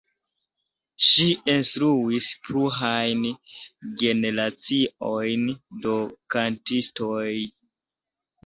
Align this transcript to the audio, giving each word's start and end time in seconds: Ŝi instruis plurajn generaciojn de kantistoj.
Ŝi 1.07 1.25
instruis 1.55 2.29
plurajn 2.47 3.21
generaciojn 4.03 5.47
de 5.85 5.95
kantistoj. 6.37 7.31